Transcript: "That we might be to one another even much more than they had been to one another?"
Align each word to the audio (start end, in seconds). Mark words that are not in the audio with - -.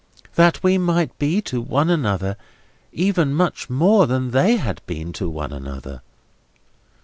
"That 0.33 0.63
we 0.63 0.79
might 0.79 1.15
be 1.19 1.43
to 1.43 1.61
one 1.61 1.91
another 1.91 2.35
even 2.91 3.35
much 3.35 3.69
more 3.69 4.07
than 4.07 4.31
they 4.31 4.55
had 4.55 4.81
been 4.87 5.13
to 5.13 5.29
one 5.29 5.51
another?" 5.53 6.01